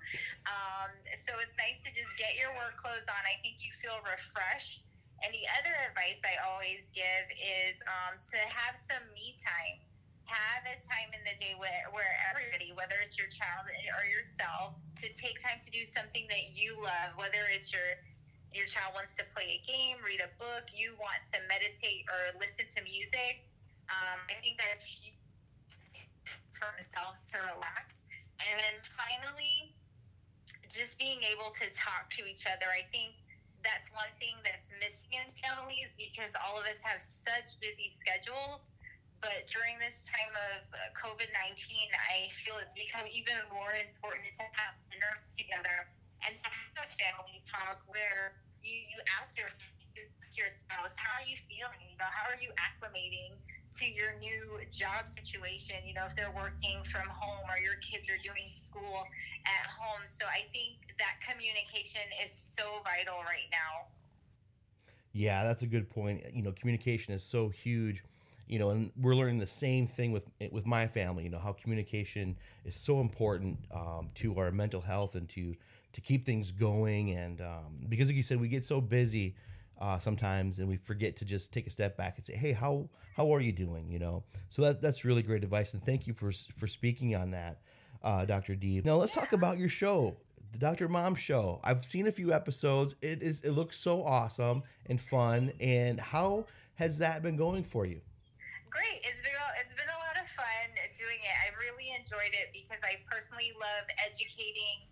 Um, 0.49 0.91
so 1.23 1.37
it's 1.39 1.55
nice 1.55 1.79
to 1.85 1.89
just 1.93 2.11
get 2.17 2.35
your 2.35 2.51
work 2.57 2.81
clothes 2.81 3.07
on. 3.07 3.21
I 3.23 3.37
think 3.45 3.61
you 3.61 3.71
feel 3.77 4.01
refreshed. 4.03 4.89
And 5.21 5.29
the 5.29 5.45
other 5.53 5.73
advice 5.85 6.17
I 6.25 6.41
always 6.41 6.89
give 6.97 7.25
is 7.37 7.77
um, 7.85 8.17
to 8.33 8.39
have 8.41 8.73
some 8.73 9.05
me 9.13 9.37
time. 9.37 9.77
Have 10.25 10.63
a 10.65 10.79
time 10.81 11.11
in 11.13 11.21
the 11.27 11.35
day 11.37 11.53
where, 11.59 11.91
where 11.91 12.15
everybody, 12.31 12.71
whether 12.73 12.97
it's 13.03 13.19
your 13.19 13.27
child 13.29 13.67
or 13.69 14.05
yourself, 14.07 14.79
to 15.03 15.11
take 15.13 15.37
time 15.43 15.59
to 15.61 15.69
do 15.69 15.83
something 15.83 16.25
that 16.31 16.55
you 16.55 16.73
love, 16.79 17.19
whether 17.19 17.51
it's 17.51 17.69
your 17.69 17.99
your 18.51 18.67
child 18.67 18.91
wants 18.91 19.15
to 19.15 19.23
play 19.31 19.57
a 19.57 19.61
game, 19.63 20.03
read 20.03 20.19
a 20.19 20.31
book, 20.35 20.67
you 20.75 20.99
want 20.99 21.23
to 21.31 21.39
meditate 21.47 22.03
or 22.11 22.35
listen 22.35 22.67
to 22.75 22.79
music. 22.83 23.47
Um, 23.87 24.19
I 24.27 24.35
think 24.43 24.59
that's 24.59 24.83
for 26.51 26.67
myself 26.75 27.19
to 27.31 27.39
relax. 27.55 28.03
And 28.43 28.59
then 28.59 28.77
finally, 28.83 29.71
just 30.67 30.95
being 30.99 31.23
able 31.27 31.51
to 31.59 31.67
talk 31.75 32.11
to 32.15 32.23
each 32.23 32.47
other. 32.47 32.67
I 32.71 32.87
think 32.91 33.15
that's 33.63 33.91
one 33.91 34.09
thing 34.17 34.39
that's 34.41 34.71
missing 34.79 35.19
in 35.19 35.27
families 35.39 35.91
because 35.99 36.31
all 36.39 36.57
of 36.57 36.65
us 36.65 36.79
have 36.83 36.99
such 36.99 37.59
busy 37.59 37.91
schedules. 37.91 38.67
But 39.19 39.45
during 39.53 39.77
this 39.77 40.09
time 40.09 40.33
of 40.33 40.65
COVID 40.97 41.29
19, 41.29 41.93
I 41.93 42.33
feel 42.41 42.57
it's 42.57 42.73
become 42.73 43.05
even 43.05 43.37
more 43.53 43.75
important 43.77 44.25
to 44.41 44.45
have 44.57 44.73
dinners 44.89 45.29
together 45.37 45.91
and 46.25 46.37
to 46.37 46.47
have 46.47 46.85
a 46.85 46.87
family 46.97 47.41
talk 47.45 47.81
where 47.89 48.37
you, 48.61 48.77
you 48.93 48.99
ask 49.17 49.33
your, 49.37 49.49
your 50.37 50.49
spouse, 50.53 50.93
how 50.97 51.21
are 51.21 51.27
you 51.27 51.37
feeling? 51.49 51.81
You 51.89 51.97
know, 51.97 52.09
how 52.09 52.29
are 52.29 52.37
you 52.37 52.53
acclimating 52.61 53.37
to 53.81 53.85
your 53.89 54.17
new 54.21 54.61
job 54.69 55.09
situation? 55.09 55.81
You 55.85 55.93
know, 55.97 56.05
if 56.05 56.15
they're 56.15 56.33
working 56.33 56.85
from 56.85 57.09
home 57.09 57.45
or 57.49 57.57
your 57.57 57.81
kids 57.81 58.09
are 58.09 58.21
doing 58.21 58.47
school 58.47 59.05
at 59.45 59.65
home. 59.69 60.05
So 60.05 60.29
I 60.29 60.45
think 60.53 60.93
that 61.01 61.17
communication 61.25 62.05
is 62.23 62.31
so 62.31 62.85
vital 62.85 63.25
right 63.25 63.49
now. 63.49 63.89
Yeah, 65.13 65.43
that's 65.43 65.63
a 65.63 65.67
good 65.67 65.89
point. 65.89 66.23
You 66.31 66.43
know, 66.43 66.53
communication 66.53 67.13
is 67.13 67.23
so 67.23 67.49
huge 67.49 68.03
you 68.51 68.59
know, 68.59 68.71
and 68.71 68.91
we're 68.99 69.15
learning 69.15 69.39
the 69.39 69.47
same 69.47 69.87
thing 69.87 70.11
with 70.11 70.29
with 70.51 70.65
my 70.65 70.85
family. 70.85 71.23
You 71.23 71.29
know, 71.29 71.39
how 71.39 71.53
communication 71.53 72.35
is 72.65 72.75
so 72.75 72.99
important 72.99 73.57
um, 73.73 74.09
to 74.15 74.37
our 74.37 74.51
mental 74.51 74.81
health 74.81 75.15
and 75.15 75.27
to 75.29 75.55
to 75.93 76.01
keep 76.01 76.25
things 76.25 76.51
going. 76.51 77.11
And 77.11 77.41
um, 77.41 77.85
because, 77.87 78.07
like 78.07 78.15
you 78.15 78.23
said, 78.23 78.39
we 78.39 78.47
get 78.47 78.65
so 78.65 78.81
busy 78.81 79.35
uh, 79.79 79.97
sometimes, 79.99 80.59
and 80.59 80.67
we 80.67 80.77
forget 80.77 81.15
to 81.17 81.25
just 81.25 81.51
take 81.51 81.67
a 81.67 81.71
step 81.71 81.97
back 81.97 82.17
and 82.17 82.25
say, 82.25 82.35
"Hey, 82.35 82.51
how 82.51 82.89
how 83.15 83.33
are 83.33 83.41
you 83.41 83.51
doing?" 83.51 83.89
You 83.89 83.99
know. 83.99 84.23
So 84.49 84.61
that 84.63 84.81
that's 84.81 85.05
really 85.05 85.23
great 85.23 85.43
advice, 85.43 85.73
and 85.73 85.83
thank 85.83 86.07
you 86.07 86.13
for 86.13 86.31
for 86.57 86.67
speaking 86.67 87.15
on 87.15 87.31
that, 87.31 87.61
uh, 88.03 88.25
Dr. 88.25 88.55
D. 88.55 88.81
Now 88.83 88.95
let's 88.97 89.13
talk 89.13 89.33
about 89.33 89.57
your 89.57 89.69
show. 89.69 90.17
The 90.51 90.59
Dr. 90.59 90.89
Mom 90.89 91.15
Show. 91.15 91.61
I've 91.63 91.85
seen 91.85 92.07
a 92.07 92.11
few 92.11 92.33
episodes. 92.33 92.95
It 93.01 93.23
is 93.23 93.39
it 93.41 93.51
looks 93.51 93.77
so 93.77 94.03
awesome 94.03 94.63
and 94.85 94.99
fun. 94.99 95.53
And 95.61 95.99
how 95.99 96.45
has 96.75 96.97
that 96.97 97.23
been 97.23 97.37
going 97.37 97.63
for 97.63 97.85
you? 97.85 98.01
Great. 98.69 98.99
It's 99.07 99.21
been 99.23 99.31
it's 99.63 99.73
been 99.73 99.87
a 99.87 99.99
lot 100.03 100.19
of 100.21 100.27
fun 100.35 100.75
doing 101.01 101.17
it. 101.25 101.35
I 101.41 101.49
really 101.57 101.97
enjoyed 101.97 102.35
it 102.37 102.53
because 102.53 102.77
I 102.85 103.01
personally 103.09 103.49
love 103.57 103.89
educating 104.05 104.85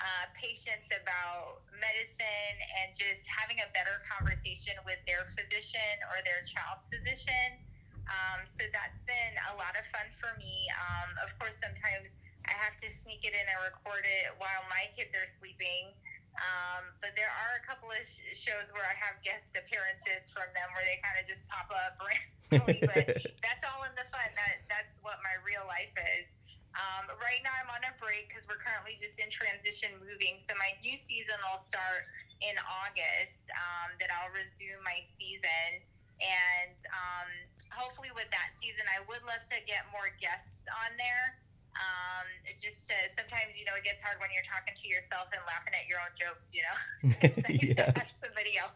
uh, 0.00 0.26
patients 0.32 0.88
about 0.88 1.60
medicine 1.76 2.56
and 2.80 2.96
just 2.96 3.28
having 3.28 3.60
a 3.60 3.68
better 3.76 4.00
conversation 4.08 4.72
with 4.88 5.00
their 5.04 5.28
physician 5.36 6.00
or 6.08 6.24
their 6.24 6.40
child's 6.48 6.88
physician. 6.88 7.60
Um, 8.08 8.42
so 8.48 8.64
that's 8.72 9.04
been 9.06 9.34
a 9.52 9.54
lot 9.60 9.76
of 9.76 9.84
fun 9.92 10.08
for 10.16 10.32
me. 10.40 10.66
Um, 10.74 11.14
of 11.20 11.30
course, 11.36 11.60
sometimes 11.60 12.16
I 12.48 12.56
have 12.56 12.74
to 12.80 12.88
sneak 12.88 13.22
it 13.22 13.36
in 13.36 13.44
and 13.44 13.60
record 13.60 14.02
it 14.08 14.34
while 14.40 14.64
my 14.66 14.88
kids 14.96 15.12
are 15.14 15.28
sleeping. 15.28 15.92
Um, 16.40 16.96
but 17.04 17.12
there 17.18 17.28
are 17.28 17.60
a 17.60 17.62
couple 17.66 17.92
of 17.92 18.00
sh- 18.06 18.32
shows 18.32 18.70
where 18.72 18.86
I 18.86 18.96
have 18.96 19.20
guest 19.20 19.52
appearances 19.52 20.30
from 20.32 20.48
them 20.56 20.72
where 20.72 20.86
they 20.86 20.96
kind 21.02 21.18
of 21.20 21.26
just 21.28 21.44
pop 21.50 21.68
up 21.68 22.00
randomly. 22.06 22.80
but 22.80 23.20
that's 23.44 23.62
all 23.66 23.84
in 23.84 23.92
the 23.98 24.06
fun. 24.08 24.30
That 24.38 24.64
that's 24.70 24.96
what 25.04 25.20
my 25.20 25.36
real 25.44 25.66
life 25.68 25.92
is. 26.16 26.32
Um, 26.78 27.10
right 27.30 27.46
now, 27.46 27.54
I'm 27.54 27.70
on 27.70 27.86
a 27.86 27.94
break 28.02 28.26
because 28.26 28.42
we're 28.50 28.58
currently 28.58 28.98
just 28.98 29.22
in 29.22 29.30
transition 29.30 29.94
moving. 30.02 30.42
So 30.42 30.50
my 30.58 30.74
new 30.82 30.98
season 30.98 31.38
will 31.46 31.62
start 31.62 32.10
in 32.42 32.58
August. 32.58 33.46
Um, 33.54 33.94
that 34.02 34.10
I'll 34.10 34.34
resume 34.34 34.82
my 34.82 34.98
season, 34.98 35.78
and 36.18 36.74
um, 36.90 37.30
hopefully 37.70 38.10
with 38.18 38.26
that 38.34 38.50
season, 38.58 38.82
I 38.90 39.06
would 39.06 39.22
love 39.22 39.46
to 39.46 39.58
get 39.62 39.86
more 39.94 40.10
guests 40.18 40.66
on 40.82 40.98
there. 40.98 41.38
Um, 41.78 42.26
just 42.58 42.90
to 42.90 42.98
sometimes 43.14 43.54
you 43.54 43.62
know 43.62 43.78
it 43.78 43.86
gets 43.86 44.02
hard 44.02 44.18
when 44.18 44.34
you're 44.34 44.44
talking 44.44 44.74
to 44.74 44.86
yourself 44.90 45.30
and 45.30 45.38
laughing 45.46 45.70
at 45.70 45.86
your 45.86 46.02
own 46.02 46.10
jokes. 46.18 46.50
You 46.50 46.66
know, 46.66 46.76
it's 47.30 47.38
nice 47.46 47.62
yes. 47.78 47.78
to 47.78 47.94
have 47.94 48.10
somebody 48.18 48.58
else 48.58 48.74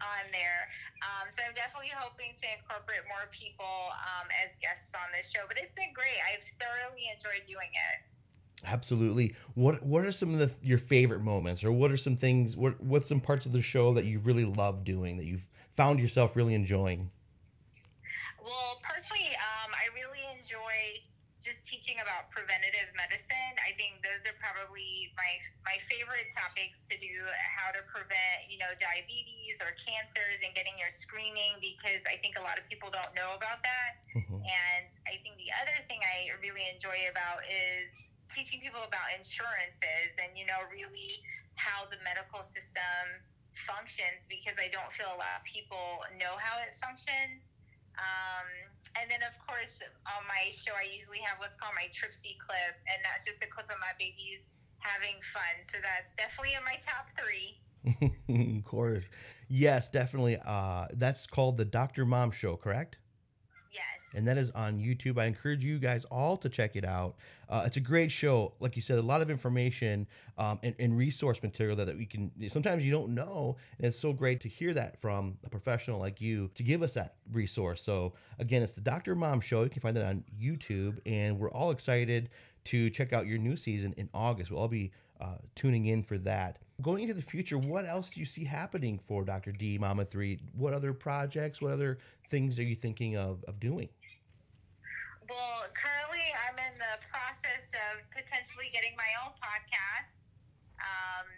on 0.00 0.24
there. 0.32 0.68
Um, 1.00 1.28
so 1.30 1.42
I'm 1.46 1.54
definitely 1.54 1.92
hoping 1.92 2.32
to 2.36 2.46
incorporate 2.50 3.04
more 3.08 3.28
people 3.32 3.92
um, 3.96 4.28
as 4.40 4.56
guests 4.60 4.92
on 4.94 5.08
this 5.16 5.30
show. 5.30 5.44
But 5.48 5.56
it's 5.56 5.74
been 5.74 5.92
great. 5.94 6.20
I've 6.20 6.44
thoroughly 6.58 7.08
enjoyed 7.12 7.46
doing 7.48 7.72
it. 7.72 7.96
Absolutely. 8.64 9.34
What 9.54 9.82
What 9.82 10.04
are 10.04 10.12
some 10.12 10.34
of 10.34 10.38
the 10.38 10.52
your 10.62 10.78
favorite 10.78 11.22
moments, 11.22 11.64
or 11.64 11.72
what 11.72 11.90
are 11.90 11.96
some 11.96 12.16
things? 12.16 12.56
What 12.56 12.80
What's 12.82 13.08
some 13.08 13.20
parts 13.20 13.46
of 13.46 13.52
the 13.52 13.62
show 13.62 13.94
that 13.94 14.04
you 14.04 14.18
really 14.18 14.44
love 14.44 14.84
doing 14.84 15.16
that 15.16 15.24
you've 15.24 15.46
found 15.72 15.98
yourself 16.00 16.36
really 16.36 16.54
enjoying? 16.54 17.10
Well, 18.44 18.80
personally, 18.82 19.19
just 21.50 21.66
teaching 21.66 21.98
about 21.98 22.30
preventative 22.30 22.94
medicine. 22.94 23.54
I 23.58 23.74
think 23.74 23.98
those 24.06 24.22
are 24.22 24.38
probably 24.38 25.10
my 25.18 25.42
my 25.66 25.82
favorite 25.90 26.30
topics 26.30 26.86
to 26.86 26.94
do 26.94 27.10
how 27.34 27.74
to 27.74 27.82
prevent, 27.90 28.46
you 28.46 28.62
know, 28.62 28.70
diabetes 28.78 29.58
or 29.58 29.74
cancers 29.74 30.38
and 30.46 30.54
getting 30.54 30.78
your 30.78 30.94
screening 30.94 31.58
because 31.58 32.06
I 32.06 32.22
think 32.22 32.38
a 32.38 32.44
lot 32.46 32.54
of 32.54 32.70
people 32.70 32.94
don't 32.94 33.10
know 33.18 33.34
about 33.34 33.66
that. 33.66 33.98
Mm-hmm. 34.14 34.46
And 34.46 34.88
I 35.10 35.18
think 35.26 35.42
the 35.42 35.50
other 35.58 35.74
thing 35.90 35.98
I 36.06 36.30
really 36.38 36.70
enjoy 36.70 37.10
about 37.10 37.42
is 37.50 37.90
teaching 38.30 38.62
people 38.62 38.86
about 38.86 39.10
insurances 39.10 40.14
and 40.22 40.38
you 40.38 40.46
know 40.46 40.62
really 40.70 41.18
how 41.58 41.90
the 41.90 41.98
medical 42.06 42.46
system 42.46 43.26
functions 43.66 44.22
because 44.30 44.54
I 44.54 44.70
don't 44.70 44.94
feel 44.94 45.10
a 45.10 45.18
lot 45.18 45.42
of 45.42 45.44
people 45.44 46.06
know 46.14 46.38
how 46.38 46.62
it 46.62 46.78
functions. 46.78 47.58
Um, 47.98 48.69
and 48.98 49.10
then, 49.10 49.22
of 49.22 49.34
course, 49.46 49.72
on 50.06 50.22
my 50.26 50.50
show, 50.50 50.72
I 50.74 50.90
usually 50.90 51.22
have 51.22 51.38
what's 51.38 51.56
called 51.56 51.74
my 51.76 51.88
Tripsy 51.94 52.36
clip, 52.42 52.74
and 52.90 52.98
that's 53.06 53.24
just 53.24 53.38
a 53.42 53.48
clip 53.48 53.70
of 53.70 53.78
my 53.78 53.94
babies 53.98 54.50
having 54.78 55.20
fun. 55.32 55.54
So 55.70 55.78
that's 55.78 56.14
definitely 56.14 56.58
in 56.58 56.64
my 56.64 56.78
top 56.82 57.08
three. 57.14 57.60
of 58.58 58.64
course. 58.64 59.10
Yes, 59.48 59.88
definitely. 59.88 60.38
Uh, 60.44 60.86
that's 60.92 61.26
called 61.26 61.56
the 61.56 61.64
Dr. 61.64 62.04
Mom 62.04 62.30
Show, 62.30 62.56
correct? 62.56 62.96
And 64.14 64.26
that 64.26 64.36
is 64.38 64.50
on 64.52 64.78
YouTube. 64.78 65.18
I 65.18 65.26
encourage 65.26 65.64
you 65.64 65.78
guys 65.78 66.04
all 66.06 66.36
to 66.38 66.48
check 66.48 66.76
it 66.76 66.84
out. 66.84 67.16
Uh, 67.48 67.62
it's 67.66 67.76
a 67.76 67.80
great 67.80 68.10
show. 68.10 68.54
Like 68.60 68.76
you 68.76 68.82
said, 68.82 68.98
a 68.98 69.02
lot 69.02 69.22
of 69.22 69.30
information 69.30 70.06
um, 70.38 70.58
and, 70.62 70.74
and, 70.78 70.96
resource 70.96 71.42
material 71.42 71.76
that, 71.76 71.86
that 71.86 71.96
we 71.96 72.06
can 72.06 72.30
sometimes 72.48 72.84
you 72.84 72.92
don't 72.92 73.14
know. 73.14 73.56
And 73.78 73.86
it's 73.86 73.98
so 73.98 74.12
great 74.12 74.40
to 74.42 74.48
hear 74.48 74.72
that 74.74 75.00
from 75.00 75.36
a 75.44 75.48
professional 75.48 75.98
like 75.98 76.20
you 76.20 76.50
to 76.54 76.62
give 76.62 76.82
us 76.82 76.94
that 76.94 77.14
resource. 77.32 77.82
So, 77.82 78.14
again, 78.38 78.62
it's 78.62 78.74
the 78.74 78.80
Dr. 78.80 79.14
Mom 79.14 79.40
Show. 79.40 79.64
You 79.64 79.70
can 79.70 79.82
find 79.82 79.96
that 79.96 80.06
on 80.06 80.24
YouTube. 80.40 80.98
And 81.06 81.38
we're 81.38 81.50
all 81.50 81.70
excited 81.70 82.30
to 82.64 82.90
check 82.90 83.12
out 83.12 83.26
your 83.26 83.38
new 83.38 83.56
season 83.56 83.94
in 83.96 84.08
August. 84.14 84.50
We'll 84.50 84.60
all 84.60 84.68
be 84.68 84.92
uh, 85.20 85.36
tuning 85.54 85.86
in 85.86 86.02
for 86.02 86.18
that. 86.18 86.58
Going 86.80 87.02
into 87.02 87.14
the 87.14 87.22
future, 87.22 87.58
what 87.58 87.84
else 87.84 88.10
do 88.10 88.20
you 88.20 88.26
see 88.26 88.44
happening 88.44 88.98
for 88.98 89.24
Dr. 89.24 89.52
D 89.52 89.76
Mama 89.76 90.04
3? 90.04 90.38
What 90.56 90.72
other 90.72 90.92
projects, 90.92 91.60
what 91.60 91.72
other 91.72 91.98
things 92.30 92.58
are 92.58 92.64
you 92.64 92.74
thinking 92.74 93.16
of, 93.16 93.44
of 93.44 93.60
doing? 93.60 93.88
Well, 95.30 95.70
currently 95.78 96.26
I'm 96.42 96.58
in 96.58 96.74
the 96.74 96.98
process 97.06 97.70
of 97.70 98.02
potentially 98.10 98.66
getting 98.74 98.98
my 98.98 99.06
own 99.22 99.30
podcast. 99.38 100.26
Um, 100.82 101.30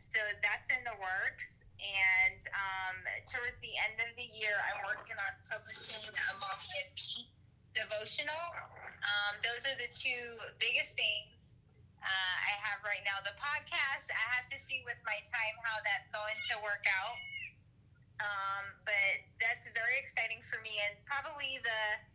so 0.00 0.16
that's 0.40 0.72
in 0.72 0.80
the 0.80 0.96
works. 0.96 1.60
And 1.76 2.40
um, 2.56 2.96
towards 3.28 3.60
the 3.60 3.76
end 3.76 4.00
of 4.00 4.16
the 4.16 4.24
year, 4.32 4.56
I'm 4.64 4.80
working 4.88 5.20
on 5.20 5.36
publishing 5.44 6.08
a 6.08 6.32
Mommy 6.40 6.72
and 6.72 6.90
Me 6.96 7.28
devotional. 7.76 8.48
Um, 9.04 9.36
those 9.44 9.60
are 9.68 9.76
the 9.76 9.92
two 9.92 10.24
biggest 10.56 10.96
things 10.96 11.60
uh, 12.00 12.36
I 12.48 12.56
have 12.64 12.80
right 12.80 13.04
now. 13.04 13.20
The 13.20 13.36
podcast, 13.36 14.08
I 14.08 14.24
have 14.40 14.48
to 14.48 14.56
see 14.56 14.80
with 14.88 14.96
my 15.04 15.20
time 15.28 15.54
how 15.60 15.84
that's 15.84 16.08
going 16.08 16.40
to 16.48 16.64
work 16.64 16.88
out. 16.88 17.20
Um, 18.24 18.64
but 18.88 19.20
that's 19.36 19.68
very 19.76 20.00
exciting 20.00 20.40
for 20.48 20.56
me. 20.64 20.80
And 20.80 20.96
probably 21.04 21.60
the 21.60 22.13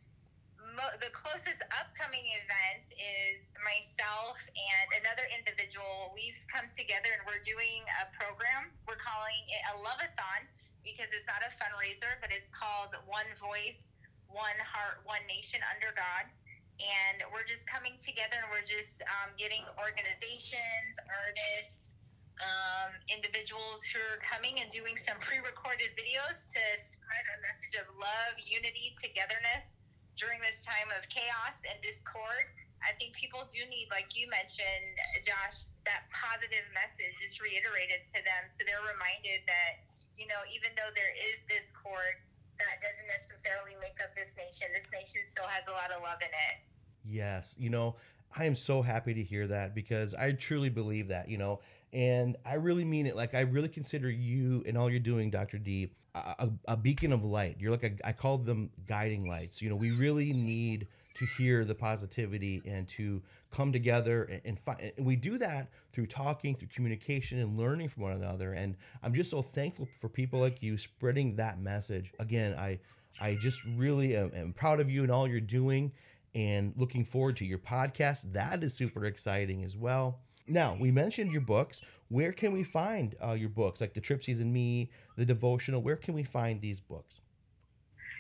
the 1.04 1.12
closest 1.12 1.60
upcoming 1.76 2.24
event 2.40 2.88
is 2.96 3.52
myself 3.60 4.40
and 4.56 5.04
another 5.04 5.28
individual. 5.28 6.16
We've 6.16 6.40
come 6.48 6.72
together 6.72 7.12
and 7.12 7.28
we're 7.28 7.44
doing 7.44 7.84
a 8.00 8.08
program. 8.16 8.72
We're 8.88 9.00
calling 9.00 9.44
it 9.52 9.60
a 9.72 9.76
love-a-thon 9.76 10.48
because 10.88 11.12
it's 11.12 11.28
not 11.28 11.44
a 11.44 11.52
fundraiser, 11.60 12.16
but 12.24 12.32
it's 12.32 12.48
called 12.56 12.96
One 13.12 13.28
Voice, 13.36 13.92
One 14.32 14.56
Heart, 14.64 15.04
One 15.04 15.20
Nation 15.28 15.60
Under 15.68 15.92
God. 16.00 16.32
And 16.80 17.28
we're 17.28 17.44
just 17.44 17.68
coming 17.68 18.00
together 18.00 18.40
and 18.40 18.48
we're 18.48 18.64
just 18.64 19.04
um, 19.04 19.36
getting 19.36 19.68
organizations, 19.76 20.96
artists, 21.12 22.00
um, 22.40 22.96
individuals 23.12 23.84
who 23.92 24.00
are 24.16 24.24
coming 24.24 24.64
and 24.64 24.72
doing 24.72 24.96
some 24.96 25.20
pre 25.20 25.44
recorded 25.44 25.92
videos 26.00 26.48
to 26.56 26.64
spread 26.80 27.26
a 27.36 27.38
message 27.44 27.76
of 27.84 27.92
love, 28.00 28.40
unity, 28.40 28.96
togetherness 28.96 29.79
during 30.20 30.44
this 30.44 30.62
time 30.68 30.92
of 30.92 31.08
chaos 31.08 31.56
and 31.64 31.80
discord. 31.80 32.52
I 32.84 32.96
think 33.00 33.16
people 33.16 33.48
do 33.48 33.60
need, 33.68 33.88
like 33.92 34.12
you 34.16 34.28
mentioned, 34.28 34.96
Josh, 35.24 35.72
that 35.88 36.08
positive 36.12 36.68
message 36.76 37.16
just 37.20 37.40
reiterated 37.40 38.04
to 38.12 38.20
them 38.24 38.48
so 38.52 38.64
they're 38.68 38.84
reminded 38.84 39.44
that, 39.48 39.84
you 40.20 40.28
know, 40.28 40.44
even 40.52 40.76
though 40.76 40.92
there 40.96 41.12
is 41.16 41.44
discord, 41.48 42.20
that 42.60 42.84
doesn't 42.84 43.08
necessarily 43.08 43.76
make 43.80 44.00
up 44.04 44.12
this 44.16 44.36
nation. 44.36 44.68
This 44.76 44.88
nation 44.92 45.24
still 45.28 45.48
has 45.48 45.68
a 45.68 45.76
lot 45.76 45.92
of 45.92 46.04
love 46.04 46.20
in 46.20 46.32
it. 46.32 46.56
Yes. 47.08 47.56
You 47.60 47.72
know, 47.72 47.96
I 48.36 48.46
am 48.46 48.56
so 48.56 48.84
happy 48.84 49.16
to 49.16 49.24
hear 49.24 49.48
that 49.48 49.76
because 49.76 50.14
I 50.14 50.32
truly 50.36 50.70
believe 50.70 51.08
that, 51.08 51.28
you 51.28 51.40
know, 51.40 51.60
and 51.94 52.38
I 52.46 52.56
really 52.56 52.86
mean 52.86 53.06
it. 53.08 53.16
Like, 53.16 53.34
I 53.36 53.42
really 53.42 53.70
consider 53.70 54.10
you 54.10 54.64
and 54.68 54.78
all 54.78 54.90
you're 54.90 55.00
doing, 55.00 55.30
Dr. 55.30 55.58
D, 55.58 55.92
a, 56.16 56.50
a 56.68 56.78
beacon 56.78 57.14
of 57.14 57.24
light. 57.24 57.58
You're 57.60 57.72
like, 57.72 57.84
a, 57.84 57.92
I 58.04 58.12
call 58.12 58.38
them 58.38 58.70
guiding 58.88 59.28
lights. 59.28 59.62
You 59.62 59.70
know, 59.70 59.76
we 59.76 59.92
really 59.92 60.34
need 60.34 60.88
to 61.16 61.26
hear 61.26 61.66
the 61.66 61.76
positivity 61.76 62.62
and 62.66 62.88
to 62.88 63.22
come 63.52 63.72
together 63.72 64.24
and, 64.24 64.42
and 64.46 64.60
find 64.60 64.94
and 64.96 65.06
we 65.06 65.16
do 65.16 65.38
that 65.38 65.70
through 65.92 66.06
talking 66.06 66.56
through 66.56 66.68
communication 66.68 67.40
and 67.40 67.58
learning 67.58 67.90
from 67.90 68.04
one 68.04 68.14
another 68.14 68.54
and 68.54 68.76
i'm 69.04 69.14
just 69.14 69.30
so 69.30 69.42
thankful 69.42 69.88
for 70.00 70.08
people 70.08 70.40
like 70.40 70.62
you 70.62 70.78
spreading 70.78 71.36
that 71.36 71.60
message 71.60 72.14
again 72.20 72.54
i 72.58 72.80
i 73.20 73.36
just 73.36 73.64
really 73.76 74.16
am, 74.16 74.32
am 74.36 74.54
proud 74.54 74.80
of 74.80 74.90
you 74.90 75.04
and 75.04 75.12
all 75.12 75.28
you're 75.28 75.42
doing 75.42 75.92
and 76.36 76.74
looking 76.78 77.04
forward 77.04 77.36
to 77.36 77.46
your 77.46 77.58
podcast 77.58 78.32
that 78.32 78.64
is 78.64 78.74
super 78.74 79.06
exciting 79.06 79.64
as 79.64 79.76
well 79.76 80.20
now 80.50 80.76
we 80.80 80.92
mentioned 80.92 81.32
your 81.32 81.42
books 81.42 81.82
where 82.10 82.32
can 82.32 82.52
we 82.52 82.64
find 82.64 83.16
uh, 83.24 83.34
your 83.34 83.50
books 83.50 83.82
like 83.82 83.94
the 83.94 84.02
tripsies 84.02 84.42
and 84.42 84.52
me 84.52 84.90
the 85.16 85.26
devotional 85.26 85.82
where 85.82 85.96
can 85.96 86.14
we 86.14 86.24
find 86.24 86.62
these 86.62 86.80
books 86.80 87.22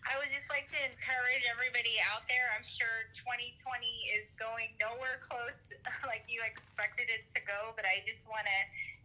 I 0.07 0.15
would 0.23 0.31
just 0.31 0.47
like 0.47 0.71
to 0.71 0.79
encourage 0.87 1.43
everybody 1.51 1.99
out 1.99 2.23
there. 2.31 2.47
I'm 2.55 2.63
sure 2.63 3.11
2020 3.19 3.59
is 4.15 4.31
going 4.39 4.71
nowhere 4.79 5.19
close 5.19 5.75
like 6.11 6.31
you 6.31 6.47
expected 6.47 7.11
it 7.11 7.27
to 7.35 7.43
go, 7.43 7.75
but 7.75 7.83
I 7.83 8.07
just 8.07 8.31
want 8.31 8.47
to 8.47 8.61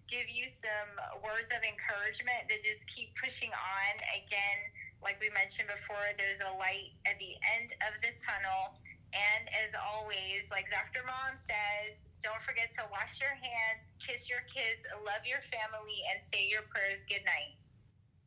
give 0.06 0.30
you 0.30 0.46
some 0.46 0.92
words 1.26 1.50
of 1.50 1.66
encouragement 1.66 2.46
to 2.54 2.62
just 2.62 2.86
keep 2.86 3.18
pushing 3.18 3.50
on. 3.50 3.92
Again, 4.14 4.60
like 5.02 5.18
we 5.18 5.34
mentioned 5.34 5.74
before, 5.74 6.14
there's 6.22 6.38
a 6.46 6.54
light 6.62 6.94
at 7.10 7.18
the 7.18 7.34
end 7.58 7.74
of 7.82 7.98
the 8.06 8.14
tunnel. 8.22 8.78
And 9.10 9.50
as 9.58 9.74
always, 9.74 10.46
like 10.54 10.70
Dr. 10.70 11.02
Mom 11.02 11.34
says, 11.34 12.11
don't 12.24 12.42
forget 12.42 12.70
to 12.78 12.84
wash 12.92 13.20
your 13.20 13.30
hands, 13.30 13.90
kiss 14.00 14.30
your 14.30 14.42
kids, 14.48 14.86
love 15.06 15.26
your 15.26 15.42
family, 15.50 16.02
and 16.14 16.24
say 16.34 16.48
your 16.48 16.62
prayers 16.70 17.00
good 17.10 17.26
night. 17.26 17.58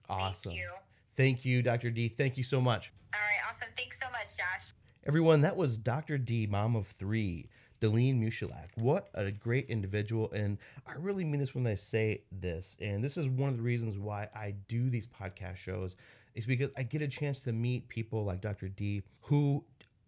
Awesome. 0.09 0.50
Thank 0.50 0.61
you. 0.61 0.70
Thank 1.16 1.44
you, 1.44 1.62
Dr. 1.62 1.90
D. 1.90 2.09
Thank 2.09 2.37
you 2.37 2.44
so 2.44 2.61
much. 2.61 2.92
All 3.14 3.20
right, 3.20 3.40
awesome. 3.48 3.68
Thanks 3.76 3.98
so 4.00 4.11
much, 4.11 4.37
Josh. 4.37 4.72
Everyone, 5.07 5.42
that 5.42 5.57
was 5.57 5.78
Dr. 5.78 6.18
D, 6.18 6.46
mom 6.46 6.74
of 6.74 6.88
three, 6.88 7.48
Delene 7.80 8.20
Musielak. 8.20 8.68
What 8.76 9.11
a 9.14 9.30
great 9.30 9.68
individual. 9.68 10.30
And 10.33 10.59
I 10.87 10.94
really 10.98 11.24
mean 11.24 11.40
this 11.40 11.54
when 11.54 11.66
I 11.66 11.76
say 11.76 12.22
this. 12.33 12.76
And 12.80 13.04
this 13.04 13.16
is 13.16 13.28
one 13.28 13.50
of 13.50 13.57
the 13.57 13.62
reasons 13.62 13.98
why 13.98 14.28
I 14.35 14.54
do 14.66 14.90
these 14.90 15.07
podcast 15.07 15.57
shows, 15.57 15.94
is 16.35 16.46
because 16.46 16.70
I 16.76 16.83
get 16.83 17.02
a 17.02 17.09
chance 17.09 17.40
to 17.42 17.52
meet 17.52 17.88
people 17.88 18.24
like 18.24 18.40
Dr. 18.40 18.68
D 18.68 19.02
who 19.20 19.64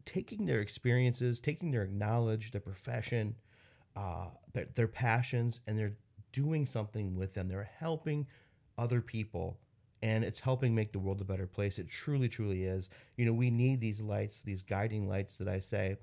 taking 0.07 0.47
their 0.47 0.61
experiences, 0.61 1.41
taking 1.41 1.71
their 1.71 1.87
knowledge, 1.87 2.53
their 2.53 2.61
profession, 2.61 3.35
uh, 3.97 4.27
their, 4.53 4.67
their 4.75 4.89
passions 4.89 5.61
and 5.67 5.79
they're 5.79 5.97
doing 6.33 6.67
something 6.67 7.17
with 7.17 7.35
them. 7.35 7.49
They're 7.49 7.71
helping 7.79 8.27
other 8.79 9.01
people 9.01 9.59
and 10.03 10.23
it's 10.25 10.41
helping 10.41 10.75
make 10.75 10.93
the 10.93 10.99
world 10.99 11.21
a 11.21 11.25
better 11.25 11.47
place. 11.47 11.79
It 11.79 11.89
truly, 11.89 12.29
truly 12.29 12.65
is. 12.65 12.91
You 13.17 13.25
know, 13.25 13.33
we 13.33 13.51
need 13.51 13.81
these 13.81 14.01
lights, 14.01 14.43
these 14.43 14.63
guiding 14.63 15.09
lights 15.09 15.39
that 15.39 15.49
I 15.49 15.59
say, 15.59 15.97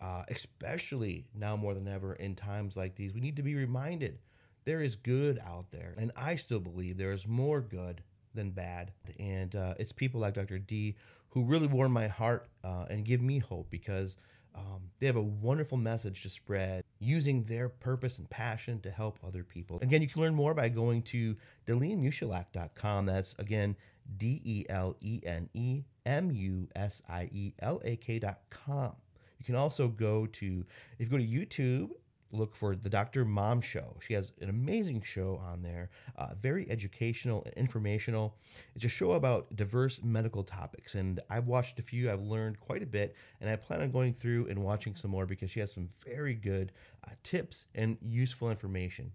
uh, 0.00 0.22
especially 0.28 1.26
now 1.34 1.56
more 1.56 1.74
than 1.74 1.88
ever 1.88 2.14
in 2.14 2.34
times 2.34 2.76
like 2.76 2.94
these. 2.94 3.12
We 3.12 3.20
need 3.20 3.36
to 3.36 3.42
be 3.42 3.54
reminded 3.54 4.18
there 4.64 4.82
is 4.82 4.94
good 4.94 5.40
out 5.44 5.70
there. 5.72 5.94
And 5.98 6.12
I 6.16 6.36
still 6.36 6.60
believe 6.60 6.96
there 6.96 7.12
is 7.12 7.26
more 7.26 7.60
good 7.60 8.02
than 8.34 8.50
bad. 8.50 8.92
And 9.18 9.54
uh, 9.56 9.74
it's 9.78 9.92
people 9.92 10.20
like 10.20 10.34
Dr. 10.34 10.58
D 10.58 10.96
who 11.30 11.44
really 11.44 11.66
warm 11.66 11.92
my 11.92 12.08
heart 12.08 12.48
uh, 12.62 12.84
and 12.90 13.04
give 13.04 13.22
me 13.22 13.38
hope 13.38 13.68
because 13.70 14.16
um, 14.54 14.90
they 15.00 15.06
have 15.06 15.16
a 15.16 15.22
wonderful 15.22 15.78
message 15.78 16.22
to 16.22 16.28
spread 16.28 16.84
using 16.98 17.44
their 17.44 17.68
purpose 17.68 18.18
and 18.18 18.28
passion 18.28 18.80
to 18.80 18.90
help 18.90 19.18
other 19.26 19.42
people. 19.42 19.78
Again, 19.82 20.02
you 20.02 20.08
can 20.08 20.22
learn 20.22 20.34
more 20.34 20.54
by 20.54 20.68
going 20.68 21.02
to 21.02 21.36
DeleneMusielak.com. 21.66 23.06
That's 23.06 23.34
again 23.38 23.76
D 24.16 24.40
E 24.44 24.66
L 24.68 24.96
E 25.00 25.20
N 25.24 25.48
E 25.54 25.84
M 26.04 26.30
U 26.30 26.68
S 26.76 27.02
I 27.08 27.28
E 27.32 27.54
L 27.60 27.80
A 27.84 27.96
K.com. 27.96 28.92
You 29.38 29.44
can 29.44 29.56
also 29.56 29.88
go 29.88 30.26
to, 30.26 30.64
if 30.98 31.10
you 31.10 31.18
go 31.18 31.18
to 31.18 31.24
YouTube 31.24 31.90
look 32.32 32.56
for 32.56 32.74
the 32.74 32.88
Dr. 32.88 33.24
Mom 33.24 33.60
Show. 33.60 33.96
She 34.00 34.14
has 34.14 34.32
an 34.40 34.48
amazing 34.48 35.02
show 35.02 35.40
on 35.44 35.62
there, 35.62 35.90
uh, 36.16 36.28
very 36.40 36.68
educational 36.70 37.42
and 37.44 37.54
informational. 37.54 38.36
It's 38.74 38.84
a 38.84 38.88
show 38.88 39.12
about 39.12 39.54
diverse 39.54 40.02
medical 40.02 40.42
topics, 40.42 40.94
and 40.94 41.20
I've 41.30 41.46
watched 41.46 41.78
a 41.78 41.82
few. 41.82 42.10
I've 42.10 42.22
learned 42.22 42.58
quite 42.60 42.82
a 42.82 42.86
bit, 42.86 43.14
and 43.40 43.48
I 43.48 43.56
plan 43.56 43.82
on 43.82 43.90
going 43.90 44.14
through 44.14 44.48
and 44.48 44.62
watching 44.62 44.94
some 44.94 45.10
more 45.10 45.26
because 45.26 45.50
she 45.50 45.60
has 45.60 45.72
some 45.72 45.90
very 46.04 46.34
good 46.34 46.72
uh, 47.06 47.10
tips 47.22 47.66
and 47.74 47.98
useful 48.02 48.50
information. 48.50 49.12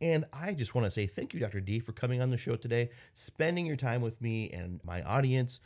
And 0.00 0.24
I 0.32 0.54
just 0.54 0.74
want 0.74 0.86
to 0.86 0.90
say 0.90 1.06
thank 1.06 1.32
you, 1.32 1.40
Dr. 1.40 1.60
D, 1.60 1.78
for 1.78 1.92
coming 1.92 2.20
on 2.20 2.30
the 2.30 2.36
show 2.36 2.56
today, 2.56 2.90
spending 3.14 3.64
your 3.64 3.76
time 3.76 4.02
with 4.02 4.20
me 4.20 4.50
and 4.50 4.80
my 4.84 5.02
audience 5.02 5.60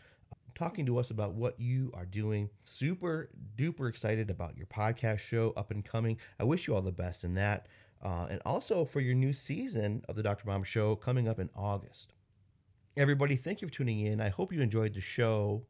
talking 0.58 0.84
to 0.86 0.98
us 0.98 1.10
about 1.10 1.34
what 1.34 1.60
you 1.60 1.92
are 1.94 2.04
doing. 2.04 2.50
Super 2.64 3.30
duper 3.56 3.88
excited 3.88 4.28
about 4.28 4.56
your 4.56 4.66
podcast 4.66 5.20
show 5.20 5.52
up 5.56 5.70
and 5.70 5.84
coming. 5.84 6.16
I 6.40 6.44
wish 6.44 6.66
you 6.66 6.74
all 6.74 6.82
the 6.82 6.90
best 6.90 7.22
in 7.22 7.34
that. 7.34 7.68
Uh, 8.04 8.26
and 8.28 8.42
also 8.44 8.84
for 8.84 8.98
your 9.00 9.14
new 9.14 9.32
season 9.32 10.04
of 10.08 10.16
the 10.16 10.22
Dr. 10.22 10.44
Mom 10.46 10.64
Show 10.64 10.96
coming 10.96 11.28
up 11.28 11.38
in 11.38 11.48
August. 11.54 12.12
Everybody, 12.96 13.36
thank 13.36 13.62
you 13.62 13.68
for 13.68 13.74
tuning 13.74 14.00
in. 14.00 14.20
I 14.20 14.30
hope 14.30 14.52
you 14.52 14.60
enjoyed 14.60 14.94
the 14.94 15.00
show. 15.00 15.62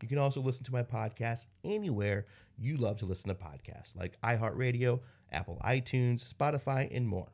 You 0.00 0.08
can 0.08 0.18
also 0.18 0.40
listen 0.40 0.64
to 0.64 0.72
my 0.72 0.82
podcast 0.82 1.46
anywhere 1.64 2.26
you 2.58 2.76
love 2.76 2.98
to 2.98 3.06
listen 3.06 3.28
to 3.28 3.34
podcasts 3.34 3.96
like 3.96 4.20
iHeartRadio, 4.22 5.00
Apple 5.30 5.60
iTunes, 5.64 6.32
Spotify, 6.32 6.94
and 6.94 7.06
more. 7.06 7.28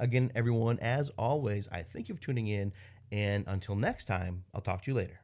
Again, 0.00 0.30
everyone, 0.34 0.78
as 0.80 1.10
always, 1.18 1.68
I 1.68 1.82
thank 1.82 2.08
you 2.08 2.14
for 2.14 2.20
tuning 2.20 2.48
in. 2.48 2.72
And 3.12 3.44
until 3.46 3.76
next 3.76 4.06
time, 4.06 4.44
I'll 4.52 4.60
talk 4.60 4.82
to 4.82 4.90
you 4.90 4.96
later. 4.96 5.20